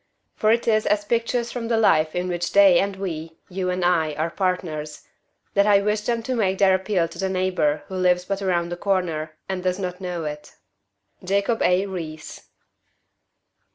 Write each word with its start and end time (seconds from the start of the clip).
For 0.35 0.51
it 0.51 0.67
is 0.67 0.87
as 0.87 1.05
pictures 1.05 1.51
from 1.51 1.67
the 1.67 1.77
life 1.77 2.15
in 2.15 2.27
which 2.27 2.53
they 2.53 2.79
and 2.79 2.95
we, 2.95 3.37
you 3.49 3.69
and 3.69 3.85
I, 3.85 4.15
are 4.15 4.31
partners, 4.31 5.05
that 5.53 5.67
I 5.67 5.79
wish 5.83 6.01
them 6.01 6.23
to 6.23 6.33
make 6.33 6.57
their 6.57 6.73
appeal 6.73 7.07
to 7.07 7.19
the 7.19 7.29
neighbor 7.29 7.83
who 7.87 7.97
lives 7.97 8.25
but 8.25 8.41
around 8.41 8.69
the 8.69 8.77
corner 8.77 9.35
and 9.47 9.61
does 9.61 9.77
not 9.77 10.01
know 10.01 10.25
it. 10.25 10.55
JACOB 11.23 11.61
A. 11.61 11.85
RIIS. 11.85 12.47